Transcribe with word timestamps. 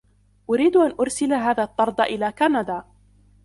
أريد 0.49 0.75
أن 0.77 0.93
أرسل 0.99 1.33
هذا 1.33 1.63
الطرد 1.63 2.01
إلى 2.01 2.31
كندا. 2.31 2.83